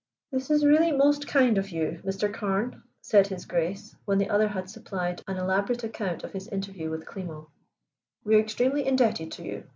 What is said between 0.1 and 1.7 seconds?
"This is really most kind of